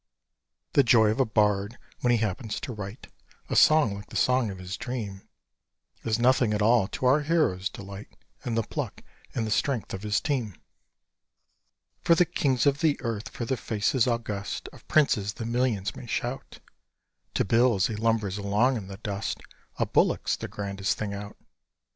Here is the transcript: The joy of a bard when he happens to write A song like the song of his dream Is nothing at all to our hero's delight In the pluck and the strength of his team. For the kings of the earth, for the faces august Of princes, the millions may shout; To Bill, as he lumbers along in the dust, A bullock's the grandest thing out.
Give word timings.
The 0.73 0.81
joy 0.81 1.09
of 1.11 1.19
a 1.19 1.25
bard 1.27 1.77
when 1.99 2.09
he 2.09 2.17
happens 2.17 2.59
to 2.61 2.73
write 2.73 3.11
A 3.51 3.55
song 3.55 3.93
like 3.93 4.07
the 4.09 4.15
song 4.15 4.49
of 4.49 4.57
his 4.57 4.75
dream 4.75 5.21
Is 6.03 6.17
nothing 6.17 6.55
at 6.55 6.61
all 6.63 6.87
to 6.87 7.05
our 7.05 7.19
hero's 7.19 7.69
delight 7.69 8.07
In 8.43 8.55
the 8.55 8.63
pluck 8.63 9.03
and 9.35 9.45
the 9.45 9.51
strength 9.51 9.93
of 9.93 10.01
his 10.01 10.19
team. 10.19 10.55
For 12.01 12.15
the 12.15 12.25
kings 12.25 12.65
of 12.65 12.79
the 12.79 12.99
earth, 13.01 13.29
for 13.29 13.45
the 13.45 13.55
faces 13.57 14.07
august 14.07 14.67
Of 14.73 14.87
princes, 14.87 15.33
the 15.33 15.45
millions 15.45 15.95
may 15.95 16.07
shout; 16.07 16.57
To 17.35 17.45
Bill, 17.45 17.75
as 17.75 17.85
he 17.85 17.95
lumbers 17.95 18.39
along 18.39 18.77
in 18.77 18.87
the 18.87 18.97
dust, 18.97 19.37
A 19.77 19.85
bullock's 19.85 20.35
the 20.35 20.47
grandest 20.47 20.97
thing 20.97 21.13
out. 21.13 21.37